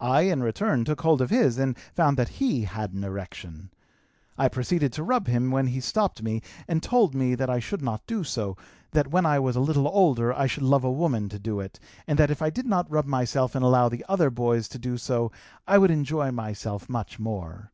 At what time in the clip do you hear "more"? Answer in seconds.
17.18-17.72